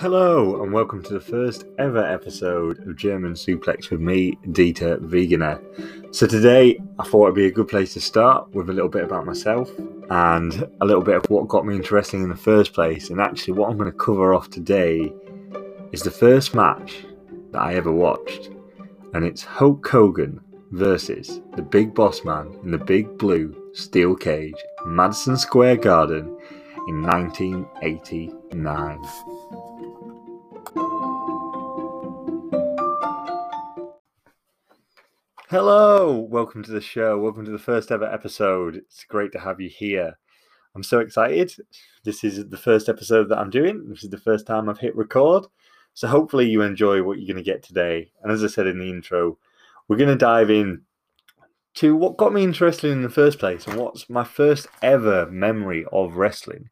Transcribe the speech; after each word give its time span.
Hello, 0.00 0.62
and 0.62 0.72
welcome 0.72 1.02
to 1.02 1.12
the 1.12 1.20
first 1.20 1.66
ever 1.78 2.02
episode 2.02 2.78
of 2.88 2.96
German 2.96 3.34
Suplex 3.34 3.90
with 3.90 4.00
me, 4.00 4.38
Dieter 4.46 4.98
Wegener. 4.98 5.60
So, 6.14 6.26
today 6.26 6.80
I 6.98 7.04
thought 7.04 7.24
it'd 7.24 7.34
be 7.34 7.48
a 7.48 7.50
good 7.50 7.68
place 7.68 7.92
to 7.92 8.00
start 8.00 8.50
with 8.54 8.70
a 8.70 8.72
little 8.72 8.88
bit 8.88 9.04
about 9.04 9.26
myself 9.26 9.70
and 10.08 10.66
a 10.80 10.86
little 10.86 11.02
bit 11.02 11.16
of 11.16 11.28
what 11.28 11.48
got 11.48 11.66
me 11.66 11.76
into 11.76 11.94
wrestling 11.94 12.22
in 12.22 12.30
the 12.30 12.34
first 12.34 12.72
place. 12.72 13.10
And 13.10 13.20
actually, 13.20 13.52
what 13.52 13.68
I'm 13.68 13.76
going 13.76 13.92
to 13.92 13.98
cover 13.98 14.32
off 14.32 14.48
today 14.48 15.12
is 15.92 16.00
the 16.00 16.10
first 16.10 16.54
match 16.54 17.04
that 17.50 17.60
I 17.60 17.74
ever 17.74 17.92
watched, 17.92 18.48
and 19.12 19.22
it's 19.22 19.44
Hulk 19.44 19.86
Hogan 19.86 20.40
versus 20.70 21.42
the 21.56 21.62
Big 21.62 21.92
Boss 21.92 22.24
Man 22.24 22.58
in 22.64 22.70
the 22.70 22.78
Big 22.78 23.18
Blue 23.18 23.54
Steel 23.74 24.16
Cage, 24.16 24.56
Madison 24.86 25.36
Square 25.36 25.76
Garden 25.76 26.38
in 26.88 27.02
1989. 27.02 29.04
Hello, 35.50 36.16
welcome 36.16 36.62
to 36.62 36.70
the 36.70 36.80
show. 36.80 37.18
Welcome 37.18 37.44
to 37.44 37.50
the 37.50 37.58
first 37.58 37.90
ever 37.90 38.04
episode. 38.04 38.76
It's 38.76 39.02
great 39.02 39.32
to 39.32 39.40
have 39.40 39.60
you 39.60 39.68
here. 39.68 40.16
I'm 40.76 40.84
so 40.84 41.00
excited. 41.00 41.52
This 42.04 42.22
is 42.22 42.48
the 42.48 42.56
first 42.56 42.88
episode 42.88 43.28
that 43.28 43.38
I'm 43.38 43.50
doing. 43.50 43.88
This 43.88 44.04
is 44.04 44.10
the 44.10 44.16
first 44.16 44.46
time 44.46 44.68
I've 44.68 44.78
hit 44.78 44.94
record. 44.94 45.46
So 45.92 46.06
hopefully 46.06 46.48
you 46.48 46.62
enjoy 46.62 47.02
what 47.02 47.18
you're 47.18 47.26
going 47.26 47.44
to 47.44 47.50
get 47.50 47.64
today. 47.64 48.12
And 48.22 48.30
as 48.30 48.44
I 48.44 48.46
said 48.46 48.68
in 48.68 48.78
the 48.78 48.88
intro, 48.88 49.38
we're 49.88 49.96
going 49.96 50.08
to 50.08 50.14
dive 50.14 50.50
in 50.50 50.82
to 51.74 51.96
what 51.96 52.16
got 52.16 52.32
me 52.32 52.44
interested 52.44 52.92
in 52.92 53.02
the 53.02 53.08
first 53.08 53.40
place 53.40 53.66
and 53.66 53.74
what's 53.76 54.08
my 54.08 54.22
first 54.22 54.68
ever 54.82 55.28
memory 55.32 55.84
of 55.90 56.14
wrestling, 56.14 56.70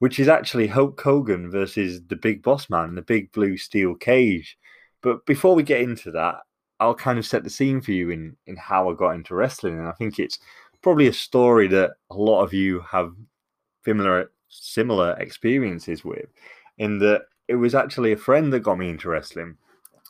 which 0.00 0.20
is 0.20 0.28
actually 0.28 0.66
Hulk 0.66 1.00
Hogan 1.00 1.50
versus 1.50 2.02
the 2.08 2.16
Big 2.16 2.42
Boss 2.42 2.68
Man, 2.68 2.94
the 2.94 3.00
Big 3.00 3.32
Blue 3.32 3.56
Steel 3.56 3.94
Cage. 3.94 4.58
But 5.00 5.24
before 5.24 5.54
we 5.54 5.62
get 5.62 5.80
into 5.80 6.10
that, 6.10 6.40
I'll 6.82 6.96
kind 6.96 7.16
of 7.16 7.24
set 7.24 7.44
the 7.44 7.50
scene 7.50 7.80
for 7.80 7.92
you 7.92 8.10
in 8.10 8.36
in 8.48 8.56
how 8.56 8.90
I 8.90 8.94
got 8.94 9.14
into 9.14 9.36
wrestling, 9.36 9.78
and 9.78 9.86
I 9.86 9.92
think 9.92 10.18
it's 10.18 10.40
probably 10.82 11.06
a 11.06 11.12
story 11.12 11.68
that 11.68 11.92
a 12.10 12.16
lot 12.16 12.42
of 12.42 12.52
you 12.52 12.80
have 12.80 13.14
similar 13.84 14.32
similar 14.48 15.12
experiences 15.20 16.04
with, 16.04 16.26
in 16.78 16.98
that 16.98 17.22
it 17.46 17.54
was 17.54 17.76
actually 17.76 18.10
a 18.10 18.16
friend 18.16 18.52
that 18.52 18.64
got 18.64 18.78
me 18.78 18.88
into 18.88 19.08
wrestling, 19.08 19.56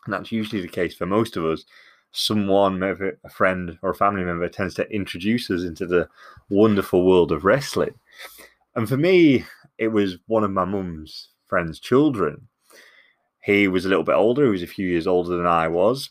and 0.07 0.15
that's 0.15 0.33
usually 0.33 0.63
the 0.63 0.69
case 0.69 0.95
for 0.95 1.05
most 1.05 1.37
of 1.37 1.45
us. 1.45 1.67
Someone, 2.13 2.79
maybe 2.79 3.11
a 3.23 3.29
friend 3.29 3.79
or 3.83 3.91
a 3.91 3.95
family 3.95 4.25
member, 4.25 4.49
tends 4.49 4.75
to 4.75 4.91
introduce 4.91 5.51
us 5.51 5.65
into 5.65 5.87
the 5.87 6.09
wonderful 6.49 7.07
world 7.07 7.33
of 7.33 7.45
wrestling. 7.45 7.95
And 8.77 8.89
for 8.89 8.97
me, 8.97 9.45
it 9.77 9.89
was 9.89 10.17
one 10.27 10.45
of 10.45 10.51
my 10.51 10.65
mum's 10.65 11.29
friend's 11.49 11.79
children. 11.81 12.49
He 13.43 13.69
was 13.69 13.85
a 13.85 13.89
little 13.89 14.05
bit 14.05 14.15
older, 14.15 14.45
he 14.45 14.51
was 14.51 14.63
a 14.63 14.67
few 14.67 14.87
years 14.87 15.07
older 15.07 15.37
than 15.37 15.47
I 15.47 15.69
was, 15.69 16.11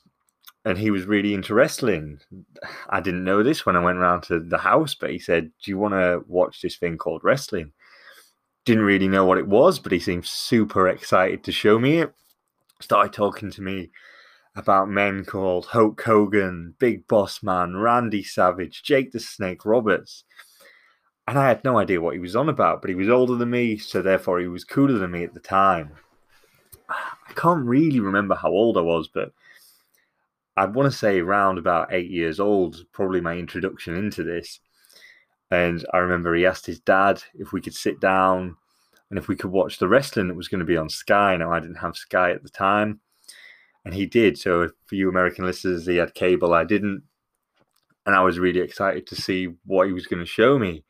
and 0.65 0.77
he 0.77 0.91
was 0.91 1.05
really 1.05 1.33
into 1.33 1.53
wrestling. 1.53 2.19
I 2.89 2.99
didn't 2.99 3.23
know 3.23 3.41
this 3.41 3.65
when 3.65 3.75
I 3.75 3.83
went 3.83 3.97
around 3.97 4.21
to 4.23 4.39
the 4.39 4.59
house, 4.59 4.93
but 4.93 5.09
he 5.09 5.19
said, 5.19 5.51
Do 5.63 5.71
you 5.71 5.77
want 5.77 5.93
to 5.93 6.23
watch 6.27 6.61
this 6.61 6.77
thing 6.77 6.97
called 6.97 7.23
wrestling? 7.23 7.71
Didn't 8.65 8.83
really 8.83 9.07
know 9.07 9.25
what 9.25 9.39
it 9.39 9.47
was, 9.47 9.79
but 9.79 9.91
he 9.91 9.99
seemed 9.99 10.25
super 10.25 10.87
excited 10.87 11.43
to 11.43 11.51
show 11.51 11.79
me 11.79 11.99
it. 11.99 12.13
Started 12.79 13.13
talking 13.13 13.49
to 13.51 13.61
me 13.61 13.89
about 14.55 14.89
men 14.89 15.25
called 15.25 15.65
Hulk 15.67 16.01
Hogan, 16.01 16.75
Big 16.77 17.07
Boss 17.07 17.41
Man, 17.41 17.77
Randy 17.77 18.23
Savage, 18.23 18.83
Jake 18.83 19.11
the 19.11 19.19
Snake 19.19 19.65
Roberts. 19.65 20.25
And 21.27 21.39
I 21.39 21.47
had 21.47 21.63
no 21.63 21.79
idea 21.79 22.01
what 22.01 22.13
he 22.13 22.19
was 22.19 22.35
on 22.35 22.49
about, 22.49 22.81
but 22.81 22.89
he 22.89 22.95
was 22.95 23.09
older 23.09 23.35
than 23.35 23.49
me, 23.49 23.77
so 23.77 24.01
therefore 24.01 24.39
he 24.39 24.47
was 24.47 24.63
cooler 24.63 24.97
than 24.97 25.11
me 25.11 25.23
at 25.23 25.33
the 25.33 25.39
time. 25.39 25.91
I 26.89 27.33
can't 27.33 27.65
really 27.65 27.99
remember 27.99 28.35
how 28.35 28.49
old 28.49 28.77
I 28.77 28.81
was, 28.81 29.07
but 29.07 29.31
I'd 30.57 30.75
want 30.75 30.91
to 30.91 30.97
say 30.97 31.19
around 31.19 31.57
about 31.57 31.93
eight 31.93 32.09
years 32.09 32.39
old, 32.39 32.83
probably 32.91 33.21
my 33.21 33.35
introduction 33.35 33.95
into 33.95 34.23
this. 34.23 34.59
And 35.49 35.85
I 35.93 35.97
remember 35.97 36.33
he 36.33 36.45
asked 36.45 36.65
his 36.65 36.79
dad 36.79 37.21
if 37.33 37.51
we 37.51 37.61
could 37.61 37.75
sit 37.75 37.99
down 37.99 38.55
and 39.09 39.19
if 39.19 39.27
we 39.27 39.35
could 39.35 39.51
watch 39.51 39.77
the 39.77 39.87
wrestling 39.87 40.29
that 40.29 40.35
was 40.35 40.47
going 40.47 40.59
to 40.59 40.65
be 40.65 40.77
on 40.77 40.89
Sky. 40.89 41.35
Now, 41.35 41.51
I 41.51 41.59
didn't 41.59 41.75
have 41.75 41.97
Sky 41.97 42.31
at 42.31 42.43
the 42.43 42.49
time, 42.49 43.01
and 43.83 43.93
he 43.93 44.05
did. 44.05 44.37
So, 44.37 44.69
for 44.85 44.95
you 44.95 45.09
American 45.09 45.45
listeners, 45.45 45.85
he 45.85 45.97
had 45.97 46.13
cable, 46.13 46.53
I 46.53 46.63
didn't. 46.63 47.03
And 48.05 48.15
I 48.15 48.21
was 48.21 48.39
really 48.39 48.61
excited 48.61 49.05
to 49.07 49.15
see 49.15 49.49
what 49.65 49.87
he 49.87 49.93
was 49.93 50.07
going 50.07 50.21
to 50.21 50.25
show 50.25 50.57
me. 50.57 50.83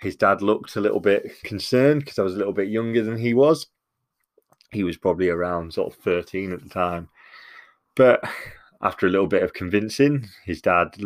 His 0.00 0.16
dad 0.16 0.42
looked 0.42 0.76
a 0.76 0.80
little 0.80 1.00
bit 1.00 1.42
concerned 1.42 2.00
because 2.00 2.18
I 2.18 2.22
was 2.22 2.34
a 2.34 2.38
little 2.38 2.52
bit 2.52 2.68
younger 2.68 3.02
than 3.02 3.16
he 3.16 3.34
was. 3.34 3.66
He 4.70 4.84
was 4.84 4.96
probably 4.96 5.28
around 5.28 5.74
sort 5.74 5.92
of 5.92 6.00
13 6.00 6.52
at 6.52 6.62
the 6.62 6.68
time. 6.68 7.08
But 7.94 8.22
after 8.82 9.06
a 9.06 9.10
little 9.10 9.26
bit 9.26 9.42
of 9.42 9.52
convincing, 9.52 10.28
his 10.44 10.60
dad 10.60 10.96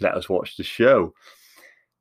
let 0.00 0.14
us 0.14 0.28
watch 0.28 0.56
the 0.56 0.64
show. 0.64 1.14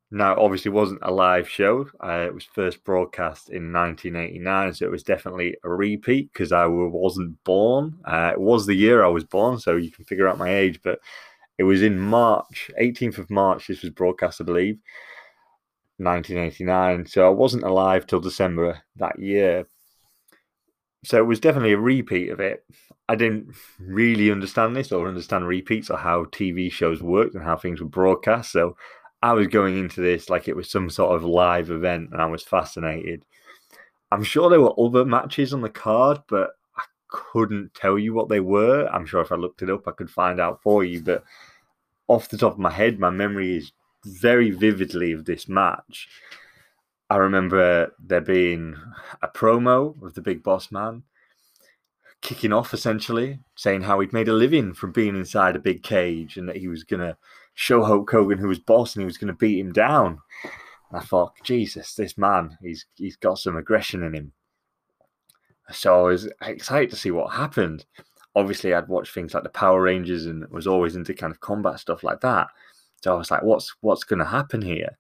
Now, 0.09 0.38
obviously, 0.39 0.71
wasn't 0.71 1.01
a 1.01 1.11
live 1.11 1.49
show. 1.49 1.89
Uh, 2.01 2.25
it 2.27 2.33
was 2.33 2.45
first 2.45 2.81
broadcast 2.85 3.49
in 3.49 3.73
1989, 3.73 4.73
so 4.73 4.85
it 4.85 4.91
was 4.91 5.03
definitely 5.03 5.57
a 5.66 5.69
repeat 5.69 6.31
because 6.31 6.53
I 6.53 6.66
wasn't 6.66 7.43
born. 7.43 7.99
Uh, 8.05 8.31
it 8.33 8.39
was 8.39 8.66
the 8.66 8.73
year 8.73 9.03
I 9.03 9.09
was 9.09 9.25
born, 9.25 9.59
so 9.59 9.75
you 9.75 9.91
can 9.91 10.05
figure 10.05 10.27
out 10.27 10.37
my 10.37 10.55
age. 10.55 10.79
But 10.81 10.99
it 11.57 11.63
was 11.63 11.83
in 11.83 11.99
March, 11.99 12.71
18th 12.79 13.17
of 13.17 13.29
March. 13.29 13.67
This 13.67 13.81
was 13.81 13.91
broadcast, 13.91 14.39
I 14.39 14.45
believe, 14.45 14.77
1989. 15.97 17.05
So 17.07 17.27
I 17.27 17.29
wasn't 17.29 17.63
alive 17.63 18.07
till 18.07 18.21
December 18.21 18.81
that 18.95 19.19
year. 19.19 19.67
So 21.03 21.18
it 21.18 21.25
was 21.25 21.40
definitely 21.40 21.74
a 21.74 21.78
repeat 21.78 22.30
of 22.30 22.40
it. 22.40 22.66
I 23.09 23.16
didn't 23.16 23.56
really 23.80 24.31
understand 24.31 24.75
this 24.75 24.91
or 24.91 25.08
understand 25.08 25.47
repeats 25.47 25.90
or 25.90 25.97
how 25.97 26.25
TV 26.25 26.72
shows 26.72 27.02
worked 27.02 27.35
and 27.35 27.44
how 27.44 27.56
things 27.56 27.80
were 27.80 27.88
broadcast. 27.88 28.52
So 28.52 28.75
I 29.22 29.34
was 29.34 29.47
going 29.47 29.78
into 29.78 30.02
this 30.02 30.30
like 30.30 30.47
it 30.47 30.56
was 30.56 30.69
some 30.69 30.90
sort 30.90 31.16
of 31.16 31.24
live 31.24 31.69
event 31.69 32.09
and 32.12 32.22
I 32.22 32.25
was 32.25 32.44
fascinated. 32.44 33.24
I'm 34.12 34.24
sure 34.24 34.50
there 34.50 34.62
were 34.62 34.80
other 34.80 35.06
matches 35.06 35.53
on 35.53 35.62
the 35.62 35.69
card, 35.69 36.19
but 36.28 36.52
I 36.78 36.84
couldn't 37.09 37.74
tell 37.74 37.97
you 37.97 38.14
what 38.14 38.29
they 38.29 38.40
were. 38.40 38.88
I'm 38.88 39.06
sure 39.06 39.22
if 39.22 39.31
I 39.31 39.35
looked 39.35 39.62
it 39.62 39.69
up, 39.69 39.88
I 39.88 39.91
could 39.91 40.09
find 40.09 40.40
out 40.40 40.62
for 40.62 40.84
you. 40.84 41.02
But 41.02 41.24
off 42.08 42.29
the 42.29 42.38
top 42.38 42.53
of 42.53 42.59
my 42.59 42.72
head, 42.72 43.00
my 43.00 43.09
memory 43.09 43.58
is 43.58 43.72
very 44.06 44.52
vividly 44.52 45.12
of 45.12 45.25
this 45.25 45.50
match. 45.50 46.08
I 47.09 47.18
remember 47.18 47.94
there 48.00 48.22
being 48.22 48.75
a 49.22 49.28
promo 49.28 50.01
of 50.03 50.13
the 50.13 50.22
big 50.22 50.44
boss 50.44 50.72
man 50.72 51.03
kicking 52.22 52.51
off 52.51 52.73
essentially, 52.73 53.40
saying 53.56 53.81
how 53.84 54.00
he'd 54.00 54.13
made 54.13 54.28
a 54.28 54.34
living 54.34 54.73
from 54.73 54.91
being 54.91 55.16
inside 55.16 55.56
a 55.56 55.59
big 55.59 55.84
cage 55.84 56.38
and 56.38 56.50
that 56.50 56.57
he 56.57 56.67
was 56.67 56.84
going 56.84 57.00
to 57.00 57.16
show 57.53 57.84
Hulk 57.84 58.09
Hogan 58.09 58.38
who 58.38 58.47
was 58.47 58.59
boss 58.59 58.96
and 58.96 59.01
he 59.01 59.06
was 59.06 59.17
going 59.17 59.29
to 59.29 59.34
beat 59.34 59.59
him 59.59 59.72
down. 59.72 60.19
And 60.90 61.00
I 61.00 61.03
thought, 61.03 61.34
Jesus, 61.44 61.94
this 61.96 62.17
man, 62.17 62.57
he's 62.62 62.85
he's 62.96 63.17
got 63.17 63.40
some 63.40 63.56
aggression 63.56 64.03
in 64.03 64.13
him. 64.13 64.31
So 65.72 66.00
I 66.00 66.12
was 66.12 66.29
excited 66.41 66.90
to 66.91 66.96
see 66.96 67.12
what 67.12 67.34
happened. 67.34 67.85
Obviously, 68.35 68.73
I'd 68.73 68.88
watched 68.88 69.13
things 69.13 69.34
like 69.34 69.44
the 69.44 69.50
Power 69.50 69.81
Rangers 69.81 70.25
and 70.25 70.47
was 70.50 70.67
always 70.67 70.96
into 70.96 71.13
kind 71.13 71.31
of 71.31 71.40
combat 71.40 71.79
stuff 71.79 72.03
like 72.03 72.22
that. 72.22 72.47
So 73.03 73.13
I 73.13 73.17
was 73.17 73.31
like, 73.31 73.44
what's 73.44 73.75
what's 73.81 74.03
going 74.03 74.19
to 74.19 74.25
happen 74.25 74.62
here? 74.62 74.97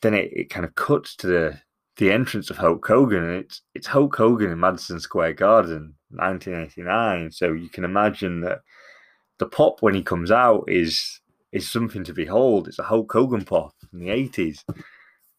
Then 0.00 0.14
it, 0.14 0.32
it 0.32 0.50
kind 0.50 0.64
of 0.64 0.74
cuts 0.74 1.14
to 1.16 1.26
the 1.26 1.60
the 1.98 2.10
entrance 2.10 2.48
of 2.48 2.56
Hulk 2.56 2.86
Hogan, 2.86 3.22
and 3.22 3.44
it's 3.44 3.62
it's 3.74 3.86
Hulk 3.86 4.16
Hogan 4.16 4.50
in 4.50 4.58
Madison 4.58 4.98
Square 4.98 5.34
Garden, 5.34 5.94
1989. 6.10 7.30
So 7.30 7.52
you 7.52 7.68
can 7.68 7.84
imagine 7.84 8.40
that 8.40 8.60
the 9.38 9.46
pop 9.46 9.82
when 9.82 9.94
he 9.94 10.02
comes 10.02 10.30
out 10.30 10.64
is 10.68 11.20
is 11.52 11.70
something 11.70 12.04
to 12.04 12.14
behold. 12.14 12.68
It's 12.68 12.78
a 12.78 12.84
Hulk 12.84 13.12
Hogan 13.12 13.44
pop 13.44 13.74
from 13.90 14.00
the 14.00 14.08
80s. 14.08 14.64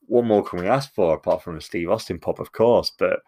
What 0.05 0.25
more 0.25 0.43
can 0.43 0.59
we 0.59 0.67
ask 0.67 0.93
for 0.93 1.15
apart 1.15 1.41
from 1.41 1.57
a 1.57 1.61
Steve 1.61 1.89
Austin 1.89 2.19
pop, 2.19 2.39
of 2.39 2.51
course? 2.51 2.91
But 2.99 3.21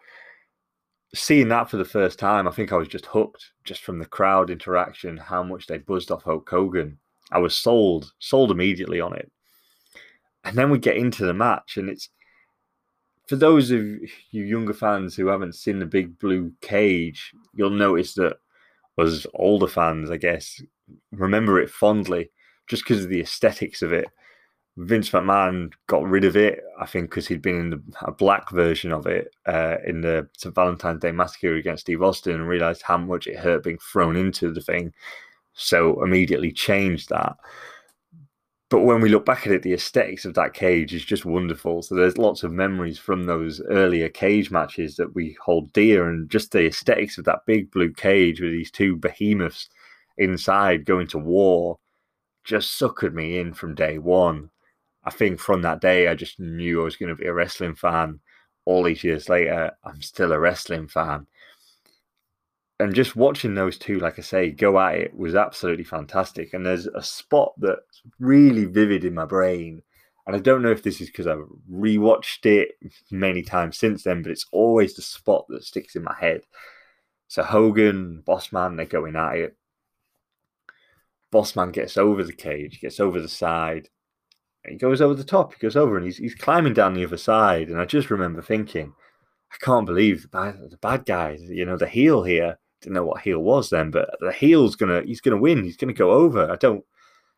seeing 1.14 1.48
that 1.48 1.68
for 1.68 1.78
the 1.78 1.84
first 1.84 2.18
time, 2.18 2.46
I 2.46 2.52
think 2.52 2.72
I 2.72 2.76
was 2.76 2.88
just 2.88 3.06
hooked 3.06 3.52
just 3.64 3.82
from 3.82 3.98
the 3.98 4.06
crowd 4.06 4.50
interaction, 4.50 5.16
how 5.16 5.42
much 5.42 5.66
they 5.66 5.78
buzzed 5.78 6.10
off 6.10 6.22
Hulk 6.22 6.48
Hogan. 6.48 6.98
I 7.32 7.38
was 7.38 7.58
sold, 7.58 8.12
sold 8.20 8.50
immediately 8.50 9.00
on 9.00 9.16
it. 9.16 9.30
And 10.46 10.56
then 10.56 10.70
we 10.70 10.78
get 10.78 10.96
into 10.96 11.26
the 11.26 11.34
match, 11.34 11.76
and 11.76 11.90
it's 11.90 12.08
for 13.26 13.36
those 13.36 13.70
of 13.70 13.80
you 13.80 14.08
younger 14.30 14.72
fans 14.72 15.14
who 15.14 15.26
haven't 15.26 15.56
seen 15.56 15.78
the 15.78 15.86
big 15.86 16.18
blue 16.18 16.52
cage, 16.60 17.32
you'll 17.54 17.70
notice 17.70 18.14
that 18.14 18.36
as 18.98 19.26
older 19.34 19.66
fans, 19.66 20.10
I 20.10 20.16
guess, 20.16 20.62
remember 21.12 21.60
it 21.60 21.70
fondly 21.70 22.30
just 22.68 22.84
because 22.84 23.04
of 23.04 23.10
the 23.10 23.20
aesthetics 23.20 23.82
of 23.82 23.92
it. 23.92 24.06
Vince 24.78 25.10
McMahon 25.10 25.72
got 25.86 26.04
rid 26.04 26.24
of 26.24 26.36
it, 26.36 26.60
I 26.78 26.86
think, 26.86 27.10
because 27.10 27.26
he'd 27.26 27.40
been 27.40 27.58
in 27.58 27.70
the, 27.70 27.82
a 28.02 28.12
black 28.12 28.50
version 28.50 28.92
of 28.92 29.06
it 29.06 29.34
uh, 29.46 29.76
in 29.86 30.02
the 30.02 30.28
St. 30.36 30.54
Valentine's 30.54 31.00
Day 31.00 31.12
Massacre 31.12 31.54
against 31.54 31.82
Steve 31.82 32.02
Austin 32.02 32.34
and 32.34 32.48
realized 32.48 32.82
how 32.82 32.98
much 32.98 33.26
it 33.26 33.38
hurt 33.38 33.64
being 33.64 33.78
thrown 33.78 34.16
into 34.16 34.52
the 34.52 34.60
thing. 34.60 34.92
So 35.54 36.02
immediately 36.02 36.52
changed 36.52 37.08
that. 37.08 37.36
But 38.68 38.80
when 38.80 39.00
we 39.00 39.08
look 39.08 39.24
back 39.24 39.46
at 39.46 39.52
it, 39.52 39.62
the 39.62 39.74
aesthetics 39.74 40.24
of 40.24 40.34
that 40.34 40.54
cage 40.54 40.92
is 40.94 41.04
just 41.04 41.24
wonderful. 41.24 41.82
So 41.82 41.94
there's 41.94 42.18
lots 42.18 42.42
of 42.42 42.52
memories 42.52 42.98
from 42.98 43.24
those 43.24 43.60
earlier 43.68 44.08
cage 44.08 44.50
matches 44.50 44.96
that 44.96 45.14
we 45.14 45.36
hold 45.44 45.72
dear, 45.72 46.08
and 46.08 46.28
just 46.30 46.52
the 46.52 46.66
aesthetics 46.66 47.18
of 47.18 47.24
that 47.26 47.46
big 47.46 47.70
blue 47.70 47.92
cage 47.92 48.40
with 48.40 48.50
these 48.50 48.70
two 48.70 48.96
behemoths 48.96 49.68
inside 50.18 50.84
going 50.84 51.06
to 51.08 51.18
war 51.18 51.78
just 52.46 52.80
suckered 52.80 53.12
me 53.12 53.38
in 53.38 53.52
from 53.52 53.74
day 53.74 53.98
one. 53.98 54.50
I 55.04 55.10
think 55.10 55.40
from 55.40 55.62
that 55.62 55.80
day, 55.80 56.08
I 56.08 56.14
just 56.14 56.40
knew 56.40 56.80
I 56.80 56.84
was 56.84 56.96
going 56.96 57.10
to 57.10 57.14
be 57.14 57.26
a 57.26 57.34
wrestling 57.34 57.74
fan. 57.74 58.20
All 58.64 58.84
these 58.84 59.04
years 59.04 59.28
later, 59.28 59.72
I'm 59.84 60.00
still 60.00 60.32
a 60.32 60.38
wrestling 60.38 60.88
fan. 60.88 61.26
And 62.78 62.94
just 62.94 63.16
watching 63.16 63.54
those 63.54 63.78
two, 63.78 63.98
like 64.00 64.18
I 64.18 64.22
say, 64.22 64.50
go 64.50 64.78
at 64.78 64.96
it 64.96 65.16
was 65.16 65.34
absolutely 65.34 65.84
fantastic. 65.84 66.52
And 66.52 66.66
there's 66.66 66.86
a 66.86 67.02
spot 67.02 67.54
that's 67.58 68.02
really 68.18 68.66
vivid 68.66 69.04
in 69.04 69.14
my 69.14 69.24
brain. 69.24 69.82
And 70.26 70.36
I 70.36 70.40
don't 70.40 70.60
know 70.60 70.72
if 70.72 70.82
this 70.82 71.00
is 71.00 71.08
because 71.08 71.26
I've 71.26 71.46
rewatched 71.70 72.44
it 72.44 72.72
many 73.10 73.42
times 73.42 73.78
since 73.78 74.02
then, 74.02 74.22
but 74.22 74.32
it's 74.32 74.46
always 74.52 74.94
the 74.94 75.02
spot 75.02 75.46
that 75.48 75.64
sticks 75.64 75.96
in 75.96 76.02
my 76.02 76.14
head. 76.20 76.42
So 77.28 77.42
Hogan, 77.42 78.22
Bossman, 78.26 78.76
they're 78.76 78.86
going 78.86 79.16
at 79.16 79.36
it. 79.36 79.56
Bossman 81.32 81.72
gets 81.72 81.96
over 81.96 82.22
the 82.24 82.32
cage, 82.32 82.80
gets 82.80 83.00
over 83.00 83.20
the 83.20 83.28
side, 83.28 83.88
and 84.64 84.72
he 84.72 84.78
goes 84.78 85.00
over 85.00 85.14
the 85.14 85.24
top. 85.24 85.54
He 85.54 85.60
goes 85.60 85.76
over 85.76 85.96
and 85.96 86.04
he's 86.04 86.16
he's 86.16 86.34
climbing 86.34 86.74
down 86.74 86.94
the 86.94 87.04
other 87.04 87.16
side. 87.16 87.68
And 87.68 87.80
I 87.80 87.84
just 87.84 88.10
remember 88.10 88.42
thinking, 88.42 88.92
I 89.52 89.56
can't 89.64 89.86
believe 89.86 90.22
the 90.22 90.28
bad 90.28 90.56
the 90.70 90.76
bad 90.78 91.04
guy, 91.04 91.38
you 91.40 91.64
know, 91.64 91.76
the 91.76 91.86
heel 91.88 92.22
here. 92.22 92.58
Didn't 92.86 92.94
know 92.94 93.04
what 93.04 93.22
heel 93.22 93.40
was 93.40 93.70
then, 93.70 93.90
but 93.90 94.16
the 94.20 94.30
heel's 94.30 94.76
gonna 94.76 95.02
he's 95.02 95.20
gonna 95.20 95.36
win. 95.36 95.64
He's 95.64 95.76
gonna 95.76 95.92
go 95.92 96.12
over. 96.12 96.48
I 96.48 96.54
don't 96.54 96.84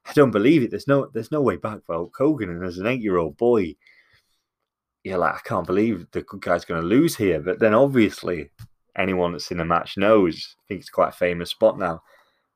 I 0.04 0.12
don't 0.12 0.30
believe 0.30 0.62
it. 0.62 0.68
There's 0.68 0.86
no 0.86 1.08
there's 1.14 1.32
no 1.32 1.40
way 1.40 1.56
back 1.56 1.78
for 1.86 1.94
Hulk 1.94 2.14
Hogan. 2.18 2.50
And 2.50 2.62
as 2.62 2.76
an 2.76 2.86
eight 2.86 3.00
year 3.00 3.16
old 3.16 3.38
boy, 3.38 3.74
you're 5.04 5.16
like, 5.16 5.36
I 5.36 5.40
can't 5.46 5.66
believe 5.66 6.06
the 6.12 6.20
good 6.20 6.42
guy's 6.42 6.66
gonna 6.66 6.82
lose 6.82 7.16
here. 7.16 7.40
But 7.40 7.60
then 7.60 7.72
obviously 7.72 8.50
anyone 8.94 9.32
that's 9.32 9.50
in 9.50 9.56
the 9.56 9.64
match 9.64 9.96
knows. 9.96 10.56
I 10.58 10.62
think 10.68 10.80
it's 10.80 10.90
quite 10.90 11.14
a 11.14 11.16
famous 11.16 11.48
spot 11.48 11.78
now. 11.78 12.02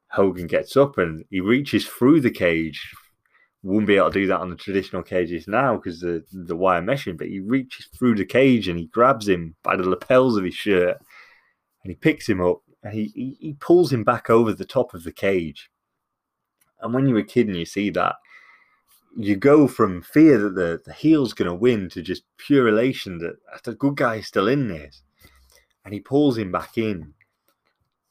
Hogan 0.08 0.46
gets 0.46 0.76
up 0.76 0.98
and 0.98 1.24
he 1.30 1.40
reaches 1.40 1.86
through 1.86 2.20
the 2.20 2.30
cage 2.30 2.78
wouldn't 3.62 3.86
be 3.86 3.96
able 3.96 4.10
to 4.10 4.20
do 4.20 4.26
that 4.26 4.40
on 4.40 4.50
the 4.50 4.56
traditional 4.56 5.02
cages 5.02 5.48
now 5.48 5.76
because 5.76 6.00
the 6.00 6.22
the 6.32 6.56
wire 6.56 6.82
meshing. 6.82 7.16
But 7.16 7.28
he 7.28 7.40
reaches 7.40 7.88
through 7.96 8.16
the 8.16 8.26
cage 8.26 8.68
and 8.68 8.78
he 8.78 8.86
grabs 8.86 9.26
him 9.26 9.54
by 9.62 9.76
the 9.76 9.88
lapels 9.88 10.36
of 10.36 10.44
his 10.44 10.54
shirt 10.54 10.98
and 11.82 11.90
he 11.90 11.94
picks 11.94 12.28
him 12.28 12.40
up 12.40 12.60
he, 12.90 13.06
he, 13.14 13.36
he 13.40 13.52
pulls 13.54 13.92
him 13.92 14.04
back 14.04 14.30
over 14.30 14.52
the 14.52 14.64
top 14.64 14.94
of 14.94 15.04
the 15.04 15.12
cage. 15.12 15.70
And 16.80 16.92
when 16.92 17.06
you're 17.06 17.18
a 17.18 17.24
kid 17.24 17.46
and 17.46 17.56
you 17.56 17.64
see 17.64 17.90
that, 17.90 18.16
you 19.16 19.36
go 19.36 19.68
from 19.68 20.02
fear 20.02 20.38
that 20.38 20.54
the, 20.54 20.80
the 20.84 20.92
heel's 20.92 21.34
going 21.34 21.48
to 21.48 21.54
win 21.54 21.88
to 21.90 22.02
just 22.02 22.24
pure 22.38 22.68
elation 22.68 23.18
that 23.18 23.36
the 23.64 23.74
good 23.74 23.96
guy 23.96 24.16
is 24.16 24.26
still 24.26 24.48
in 24.48 24.68
this. 24.68 25.02
And 25.84 25.92
he 25.92 26.00
pulls 26.00 26.38
him 26.38 26.50
back 26.50 26.78
in, 26.78 27.12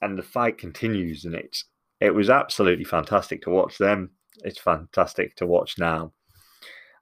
and 0.01 0.18
the 0.18 0.23
fight 0.23 0.57
continues. 0.57 1.25
And 1.25 1.35
it's 1.35 1.65
it 2.00 2.13
was 2.13 2.29
absolutely 2.29 2.85
fantastic 2.85 3.41
to 3.44 3.50
watch 3.50 3.77
them 3.77 4.12
it's 4.44 4.59
fantastic 4.59 5.35
to 5.38 5.45
watch 5.45 5.77
now. 5.77 6.13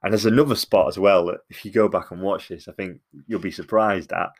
And 0.02 0.12
there's 0.12 0.26
another 0.26 0.54
spot 0.54 0.88
as 0.88 0.98
well 0.98 1.26
that 1.26 1.40
if 1.50 1.64
you 1.64 1.70
go 1.70 1.88
back 1.88 2.10
and 2.10 2.22
watch 2.22 2.48
this, 2.48 2.68
I 2.68 2.72
think 2.72 3.00
you'll 3.26 3.40
be 3.40 3.50
surprised 3.50 4.12
at. 4.12 4.30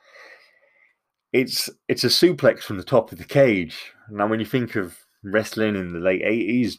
It's 1.32 1.70
it's 1.88 2.04
a 2.04 2.08
suplex 2.08 2.62
from 2.62 2.76
the 2.76 2.84
top 2.84 3.12
of 3.12 3.18
the 3.18 3.24
cage. 3.24 3.92
Now, 4.10 4.26
when 4.26 4.40
you 4.40 4.46
think 4.46 4.76
of 4.76 4.96
wrestling 5.22 5.76
in 5.76 5.92
the 5.92 6.00
late 6.00 6.22
'80s, 6.22 6.78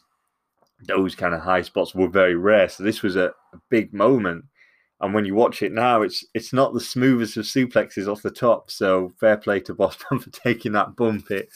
those 0.86 1.14
kind 1.14 1.34
of 1.34 1.40
high 1.40 1.62
spots 1.62 1.94
were 1.94 2.08
very 2.08 2.34
rare. 2.34 2.68
So 2.68 2.82
this 2.82 3.02
was 3.02 3.16
a, 3.16 3.32
a 3.52 3.58
big 3.70 3.92
moment. 3.92 4.44
And 5.00 5.14
when 5.14 5.24
you 5.24 5.34
watch 5.34 5.62
it 5.62 5.72
now, 5.72 6.02
it's 6.02 6.24
it's 6.34 6.52
not 6.52 6.74
the 6.74 6.80
smoothest 6.80 7.36
of 7.36 7.44
suplexes 7.44 8.06
off 8.06 8.22
the 8.22 8.30
top. 8.30 8.70
So 8.70 9.12
fair 9.18 9.36
play 9.36 9.60
to 9.60 9.74
Bossman 9.74 10.22
for 10.22 10.30
taking 10.30 10.72
that 10.72 10.96
bump. 10.96 11.30
It 11.30 11.48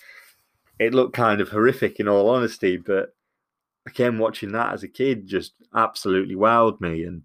it 0.78 0.94
looked 0.94 1.14
kind 1.14 1.40
of 1.40 1.50
horrific 1.50 2.00
in 2.00 2.08
all 2.08 2.28
honesty, 2.28 2.76
but 2.76 3.14
again, 3.86 4.18
watching 4.18 4.52
that 4.52 4.74
as 4.74 4.82
a 4.82 4.88
kid 4.88 5.26
just 5.26 5.52
absolutely 5.74 6.34
wowed 6.34 6.80
me. 6.80 7.04
And 7.04 7.22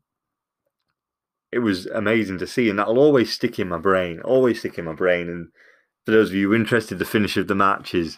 it 1.51 1.59
was 1.59 1.85
amazing 1.87 2.37
to 2.39 2.47
see. 2.47 2.69
And 2.69 2.79
that'll 2.79 2.99
always 2.99 3.31
stick 3.31 3.59
in 3.59 3.69
my 3.69 3.77
brain, 3.77 4.21
always 4.21 4.59
stick 4.59 4.77
in 4.77 4.85
my 4.85 4.93
brain. 4.93 5.29
And 5.29 5.49
for 6.05 6.11
those 6.11 6.29
of 6.29 6.35
you 6.35 6.53
interested, 6.53 6.99
the 6.99 7.05
finish 7.05 7.37
of 7.37 7.47
the 7.47 7.55
match 7.55 7.93
is. 7.93 8.17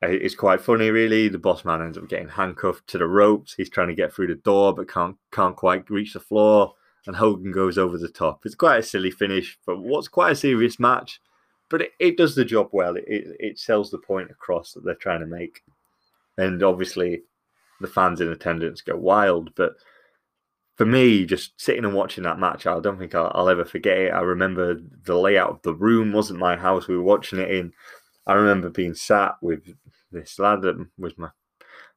Uh, 0.00 0.08
it's 0.10 0.36
quite 0.36 0.60
funny, 0.60 0.90
really. 0.90 1.28
The 1.28 1.38
boss 1.38 1.64
man 1.64 1.82
ends 1.82 1.98
up 1.98 2.08
getting 2.08 2.28
handcuffed 2.28 2.86
to 2.88 2.98
the 2.98 3.06
ropes. 3.08 3.54
He's 3.54 3.68
trying 3.70 3.88
to 3.88 3.96
get 3.96 4.12
through 4.12 4.28
the 4.28 4.36
door, 4.36 4.72
but 4.72 4.88
can't 4.88 5.16
can't 5.32 5.56
quite 5.56 5.90
reach 5.90 6.12
the 6.12 6.20
floor. 6.20 6.74
And 7.06 7.16
Hogan 7.16 7.50
goes 7.50 7.78
over 7.78 7.98
the 7.98 8.08
top. 8.08 8.42
It's 8.44 8.54
quite 8.54 8.78
a 8.78 8.82
silly 8.82 9.10
finish, 9.10 9.58
but 9.66 9.80
what's 9.80 10.06
quite 10.06 10.32
a 10.32 10.36
serious 10.36 10.78
match. 10.78 11.20
But 11.68 11.82
it, 11.82 11.90
it 11.98 12.16
does 12.16 12.34
the 12.34 12.44
job 12.44 12.68
well. 12.70 12.96
It, 12.96 13.04
it, 13.08 13.36
it 13.40 13.58
sells 13.58 13.90
the 13.90 13.98
point 13.98 14.30
across 14.30 14.72
that 14.72 14.84
they're 14.84 14.94
trying 14.94 15.20
to 15.20 15.26
make 15.26 15.62
and 16.38 16.62
obviously 16.62 17.22
the 17.80 17.86
fans 17.86 18.20
in 18.20 18.28
attendance 18.28 18.80
go 18.80 18.96
wild. 18.96 19.50
But 19.56 19.74
for 20.78 20.86
me, 20.86 21.26
just 21.26 21.60
sitting 21.60 21.84
and 21.84 21.92
watching 21.92 22.22
that 22.22 22.38
match, 22.38 22.64
I 22.64 22.78
don't 22.78 22.98
think 22.98 23.14
I'll, 23.14 23.32
I'll, 23.34 23.48
ever 23.48 23.64
forget 23.64 23.98
it. 23.98 24.12
I 24.12 24.20
remember 24.20 24.80
the 25.04 25.18
layout 25.18 25.50
of 25.50 25.62
the 25.62 25.74
room 25.74 26.12
wasn't 26.12 26.38
my 26.38 26.56
house; 26.56 26.86
we 26.86 26.96
were 26.96 27.02
watching 27.02 27.40
it 27.40 27.50
in. 27.50 27.72
I 28.28 28.34
remember 28.34 28.70
being 28.70 28.94
sat 28.94 29.34
with 29.42 29.74
this 30.12 30.38
lad 30.38 30.62
that 30.62 30.86
was 30.96 31.18
my 31.18 31.30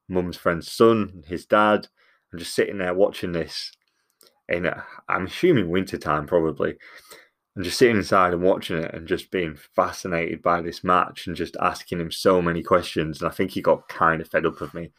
mum's 0.10 0.36
friend's 0.36 0.72
son, 0.72 1.24
his 1.28 1.46
dad, 1.46 1.88
and 2.32 2.40
just 2.40 2.56
sitting 2.56 2.80
there 2.80 2.96
watching 2.96 3.34
this. 3.34 3.72
In 4.50 4.70
I'm 5.08 5.28
assuming 5.28 5.70
wintertime 5.70 6.26
probably, 6.26 6.76
and 7.56 7.64
just 7.64 7.78
sitting 7.78 7.98
inside 7.98 8.34
and 8.34 8.42
watching 8.42 8.78
it 8.78 8.96
and 8.96 9.08
just 9.08 9.30
being 9.30 9.56
fascinated 9.76 10.42
by 10.42 10.60
this 10.60 10.84
match 10.84 11.28
and 11.28 11.36
just 11.36 11.56
asking 11.62 12.00
him 12.00 12.12
so 12.12 12.42
many 12.42 12.64
questions. 12.64 13.22
And 13.22 13.30
I 13.30 13.34
think 13.34 13.52
he 13.52 13.62
got 13.62 13.88
kind 13.88 14.22
of 14.22 14.28
fed 14.28 14.48
up 14.48 14.60
of 14.60 14.74
me. 14.74 14.92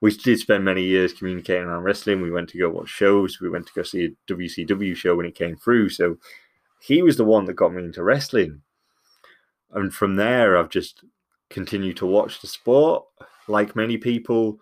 We 0.00 0.10
did 0.10 0.38
spend 0.38 0.64
many 0.64 0.82
years 0.82 1.12
communicating 1.12 1.64
around 1.64 1.82
wrestling. 1.82 2.20
We 2.20 2.30
went 2.30 2.48
to 2.50 2.58
go 2.58 2.68
watch 2.68 2.88
shows. 2.88 3.40
We 3.40 3.48
went 3.48 3.66
to 3.66 3.72
go 3.74 3.82
see 3.82 4.04
a 4.04 4.32
WCW 4.32 4.94
show 4.94 5.16
when 5.16 5.26
it 5.26 5.34
came 5.34 5.56
through. 5.56 5.90
So 5.90 6.16
he 6.80 7.02
was 7.02 7.16
the 7.16 7.24
one 7.24 7.46
that 7.46 7.54
got 7.54 7.72
me 7.72 7.84
into 7.84 8.02
wrestling. 8.02 8.60
And 9.72 9.94
from 9.94 10.16
there, 10.16 10.58
I've 10.58 10.68
just 10.68 11.04
continued 11.48 11.96
to 11.98 12.06
watch 12.06 12.40
the 12.40 12.46
sport. 12.46 13.04
Like 13.48 13.76
many 13.76 13.96
people, 13.96 14.58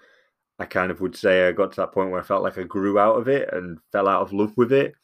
I 0.59 0.65
kind 0.65 0.91
of 0.91 1.01
would 1.01 1.17
say 1.17 1.49
I 1.49 1.53
got 1.53 1.73
to 1.73 1.81
that 1.81 1.93
point 1.93 2.11
where 2.11 2.21
I 2.21 2.25
felt 2.25 2.43
like 2.43 2.59
I 2.59 2.63
grew 2.63 2.99
out 2.99 3.17
of 3.17 3.29
it 3.29 3.49
and 3.53 3.79
fell 3.91 4.09
out 4.09 4.23
of 4.23 4.33
love 4.33 4.57
with 4.57 4.73
it 4.73 4.95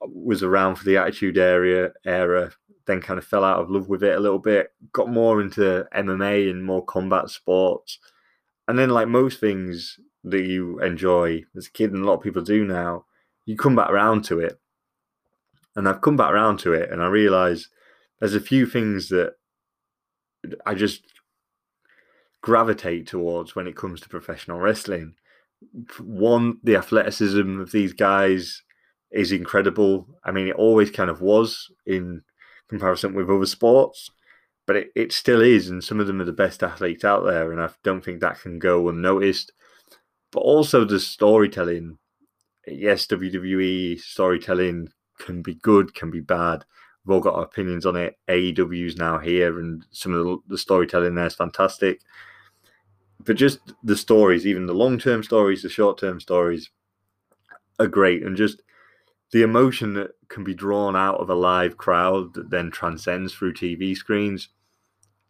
was 0.00 0.42
around 0.42 0.76
for 0.76 0.84
the 0.84 0.96
Attitude 0.96 1.38
Area 1.38 1.92
era, 2.04 2.50
then 2.86 3.00
kind 3.00 3.18
of 3.18 3.24
fell 3.24 3.44
out 3.44 3.60
of 3.60 3.70
love 3.70 3.88
with 3.88 4.02
it 4.02 4.16
a 4.16 4.20
little 4.20 4.38
bit. 4.38 4.72
Got 4.92 5.10
more 5.10 5.40
into 5.40 5.86
MMA 5.94 6.50
and 6.50 6.64
more 6.64 6.84
combat 6.84 7.30
sports, 7.30 7.98
and 8.68 8.78
then 8.78 8.90
like 8.90 9.08
most 9.08 9.40
things 9.40 9.98
that 10.24 10.44
you 10.44 10.78
enjoy 10.80 11.42
as 11.56 11.66
a 11.66 11.70
kid, 11.70 11.92
and 11.92 12.04
a 12.04 12.06
lot 12.06 12.14
of 12.14 12.22
people 12.22 12.42
do 12.42 12.64
now, 12.64 13.06
you 13.46 13.56
come 13.56 13.74
back 13.74 13.90
around 13.90 14.24
to 14.26 14.40
it. 14.40 14.60
And 15.74 15.88
I've 15.88 16.00
come 16.00 16.16
back 16.16 16.30
around 16.30 16.58
to 16.60 16.72
it, 16.72 16.90
and 16.90 17.02
I 17.02 17.06
realise 17.06 17.68
there's 18.20 18.34
a 18.34 18.40
few 18.40 18.66
things 18.66 19.08
that 19.08 19.34
I 20.66 20.74
just 20.74 21.02
gravitate 22.42 23.06
towards 23.06 23.54
when 23.54 23.66
it 23.66 23.76
comes 23.76 24.00
to 24.00 24.08
professional 24.08 24.58
wrestling. 24.60 25.14
One, 26.00 26.58
the 26.62 26.76
athleticism 26.76 27.60
of 27.60 27.72
these 27.72 27.92
guys 27.92 28.62
is 29.10 29.32
incredible. 29.32 30.06
I 30.24 30.30
mean, 30.30 30.48
it 30.48 30.56
always 30.56 30.90
kind 30.90 31.10
of 31.10 31.20
was 31.20 31.72
in 31.86 32.22
comparison 32.68 33.14
with 33.14 33.30
other 33.30 33.46
sports, 33.46 34.10
but 34.68 34.76
it, 34.76 34.92
it 34.94 35.12
still 35.12 35.40
is. 35.40 35.70
And 35.70 35.82
some 35.82 35.98
of 35.98 36.06
them 36.06 36.20
are 36.20 36.26
the 36.26 36.32
best 36.32 36.62
athletes 36.62 37.02
out 37.02 37.24
there. 37.24 37.50
And 37.50 37.60
I 37.60 37.70
don't 37.82 38.04
think 38.04 38.20
that 38.20 38.38
can 38.42 38.58
go 38.58 38.90
unnoticed. 38.90 39.50
But 40.30 40.40
also 40.40 40.84
the 40.84 41.00
storytelling. 41.00 41.96
Yes, 42.66 43.06
WWE 43.06 43.98
storytelling 43.98 44.90
can 45.18 45.40
be 45.40 45.54
good, 45.54 45.94
can 45.94 46.10
be 46.10 46.20
bad. 46.20 46.66
We've 47.02 47.14
all 47.14 47.20
got 47.20 47.34
our 47.34 47.44
opinions 47.44 47.86
on 47.86 47.96
it. 47.96 48.18
AEW's 48.28 48.98
now 48.98 49.18
here, 49.18 49.58
and 49.58 49.86
some 49.90 50.12
of 50.12 50.22
the, 50.22 50.36
the 50.48 50.58
storytelling 50.58 51.14
there 51.14 51.24
is 51.24 51.34
fantastic. 51.34 52.02
But 53.24 53.36
just 53.36 53.60
the 53.82 53.96
stories, 53.96 54.46
even 54.46 54.66
the 54.66 54.74
long 54.74 54.98
term 54.98 55.22
stories, 55.22 55.62
the 55.62 55.70
short 55.70 55.98
term 55.98 56.20
stories, 56.20 56.68
are 57.78 57.86
great. 57.86 58.22
And 58.22 58.36
just 58.36 58.60
the 59.32 59.42
emotion 59.42 59.94
that 59.94 60.10
can 60.28 60.44
be 60.44 60.52
drawn 60.52 60.94
out 60.94 61.20
of 61.20 61.30
a 61.30 61.34
live 61.34 61.78
crowd 61.78 62.34
that 62.34 62.50
then 62.50 62.70
transcends 62.70 63.32
through 63.32 63.54
TV 63.54 63.96
screens, 63.96 64.50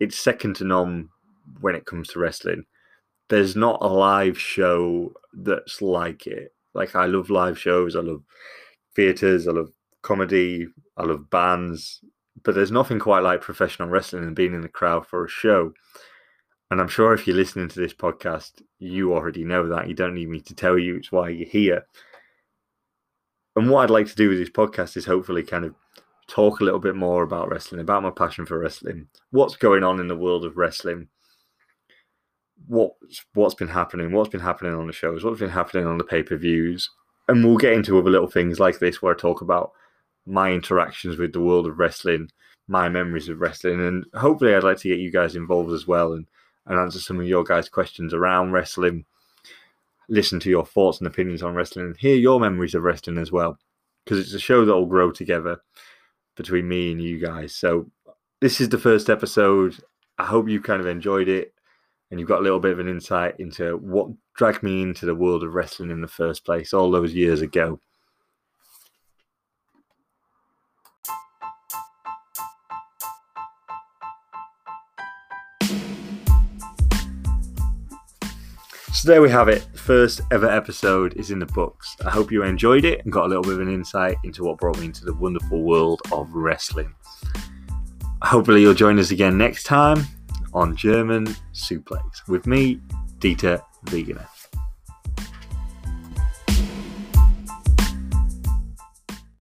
it's 0.01 0.19
second 0.19 0.57
to 0.57 0.65
none 0.65 1.09
when 1.61 1.75
it 1.75 1.87
comes 1.87 2.09
to 2.09 2.19
wrestling. 2.19 2.65
There's 3.29 3.57
not 3.57 3.79
a 3.83 3.89
live 3.89 4.39
show 4.39 5.13
that's 5.33 5.83
like 5.83 6.27
it. 6.27 6.55
Like 6.75 6.95
I 6.95 7.07
love 7.07 7.31
live 7.31 7.59
shows, 7.59 7.97
I 7.97 8.01
love 8.01 8.23
theaters, 8.95 9.49
I 9.49 9.53
love 9.53 9.71
comedy, 10.03 10.67
I 10.97 11.05
love 11.05 11.29
bands, 11.31 12.01
but 12.43 12.55
there's 12.55 12.71
nothing 12.71 12.99
quite 12.99 13.23
like 13.23 13.41
professional 13.41 13.89
wrestling 13.89 14.25
and 14.25 14.37
being 14.37 14.55
in 14.55 14.61
the 14.61 14.69
crowd 14.69 15.07
for 15.07 15.25
a 15.25 15.29
show. 15.29 15.73
And 16.71 16.81
I'm 16.81 16.89
sure 16.89 17.15
if 17.15 17.27
you're 17.27 17.37
listening 17.37 17.69
to 17.69 17.81
this 17.81 17.95
podcast, 17.95 18.63
you 18.79 19.15
already 19.15 19.45
know 19.45 19.69
that. 19.69 19.89
You 19.89 19.95
don't 19.95 20.15
need 20.15 20.29
me 20.29 20.41
to 20.43 20.55
tell 20.55 20.79
you 20.79 20.97
it's 20.97 21.11
why 21.11 21.31
you're 21.31 21.49
here. 21.49 21.87
And 23.57 23.71
what 23.71 23.85
I'd 23.85 23.91
like 23.91 24.07
to 24.07 24.15
do 24.15 24.29
with 24.29 24.39
this 24.39 24.51
podcast 24.51 24.97
is 24.97 25.07
hopefully 25.07 25.43
kind 25.43 25.65
of 25.65 25.75
talk 26.29 26.61
a 26.61 26.65
little 26.65 26.79
bit 26.79 26.95
more 26.95 27.23
about 27.23 27.51
wrestling, 27.51 27.81
about 27.81 28.03
my 28.03 28.11
passion 28.11 28.47
for 28.47 28.59
wrestling, 28.59 29.09
what's 29.31 29.57
going 29.57 29.83
on 29.83 29.99
in 29.99 30.09
the 30.09 30.17
world 30.17 30.45
of 30.45 30.57
wrestling, 30.57 31.09
what's 32.67 33.25
what's 33.35 33.55
been 33.55 33.69
happening, 33.69 34.13
what's 34.13 34.29
been 34.29 34.41
happening 34.41 34.75
on 34.75 34.87
the 34.87 34.93
shows, 34.93 35.25
what's 35.25 35.41
been 35.41 35.49
happening 35.49 35.87
on 35.87 35.99
the 35.99 36.05
pay 36.05 36.23
per 36.23 36.37
views, 36.37 36.91
and 37.27 37.45
we'll 37.45 37.57
get 37.57 37.73
into 37.73 37.99
other 37.99 38.11
little 38.11 38.31
things 38.31 38.61
like 38.61 38.79
this 38.79 39.03
where 39.03 39.15
I 39.15 39.19
talk 39.19 39.41
about 39.41 39.73
my 40.27 40.53
interactions 40.53 41.17
with 41.17 41.33
the 41.33 41.41
world 41.41 41.67
of 41.67 41.79
wrestling, 41.79 42.31
my 42.69 42.89
memories 42.89 43.31
of 43.31 43.41
wrestling, 43.41 43.81
and 43.81 44.05
hopefully 44.15 44.55
I'd 44.55 44.63
like 44.63 44.79
to 44.79 44.89
get 44.89 44.99
you 44.99 45.11
guys 45.11 45.35
involved 45.35 45.73
as 45.73 45.87
well 45.87 46.13
and, 46.13 46.27
and 46.67 46.79
answer 46.79 47.01
some 47.01 47.19
of 47.19 47.27
your 47.27 47.45
guys' 47.45 47.71
questions 47.71 48.13
around 48.13 48.53
wrestling, 48.53 49.07
listen 50.11 50.39
to 50.41 50.51
your 50.51 50.67
thoughts 50.67 50.99
and 50.99 51.07
opinions 51.07 51.43
on 51.43 51.55
wrestling, 51.55 51.87
and 51.87 51.97
hear 51.97 52.17
your 52.17 52.39
memories 52.39 52.75
of 52.75 52.83
wrestling 52.83 53.17
as 53.17 53.33
well. 53.33 53.59
Because 54.05 54.21
it's 54.21 54.35
a 54.35 54.39
show 54.39 54.65
that 54.65 54.75
will 54.75 54.87
grow 54.87 55.11
together 55.11 55.61
between 56.39 56.67
me 56.67 56.93
and 56.93 57.03
you 57.03 57.19
guys. 57.19 57.55
So 57.55 57.91
this 58.41 58.61
is 58.63 58.71
the 58.71 58.79
first 58.79 59.11
episode. 59.11 59.77
I 60.17 60.25
hope 60.25 60.49
you 60.49 60.61
kind 60.63 60.81
of 60.81 60.87
enjoyed 60.87 61.29
it 61.29 61.53
and 62.11 62.19
you've 62.19 62.29
got 62.29 62.41
a 62.41 62.43
little 62.43 62.61
bit 62.61 62.73
of 62.73 62.79
an 62.79 62.89
insight 62.89 63.39
into 63.39 63.77
what 63.77 64.09
dragged 64.35 64.63
me 64.63 64.81
into 64.81 65.05
the 65.05 65.15
world 65.15 65.43
of 65.45 65.53
wrestling 65.53 65.91
in 65.91 66.01
the 66.01 66.09
first 66.09 66.45
place 66.45 66.73
all 66.73 66.91
those 66.91 67.13
years 67.13 67.43
ago. 67.43 67.79
So 78.93 79.09
there 79.09 79.23
we 79.23 79.31
have 79.31 79.49
it. 79.49 79.67
First 79.89 80.21
ever 80.33 80.47
episode 80.47 81.15
is 81.17 81.31
in 81.31 81.39
the 81.39 81.47
books. 81.47 81.97
I 82.05 82.11
hope 82.11 82.31
you 82.31 82.43
enjoyed 82.43 82.85
it 82.85 83.03
and 83.05 83.11
got 83.11 83.25
a 83.25 83.29
little 83.29 83.43
bit 83.43 83.55
of 83.55 83.61
an 83.61 83.73
insight 83.73 84.19
into 84.23 84.45
what 84.45 84.59
brought 84.59 84.79
me 84.79 84.85
into 84.85 85.07
the 85.07 85.15
wonderful 85.15 85.63
world 85.63 86.03
of 86.13 86.31
wrestling. 86.35 86.95
Hopefully, 88.21 88.61
you'll 88.61 88.75
join 88.75 88.99
us 88.99 89.13
again 89.13 89.39
next 89.39 89.65
time 89.65 90.05
on 90.53 90.77
German 90.77 91.27
Suplex 91.55 92.29
with 92.29 92.47
me, 92.47 92.83
Dieter 93.19 93.63
Wegener. 93.87 94.27